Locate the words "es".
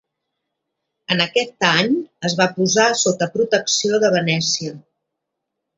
2.31-2.37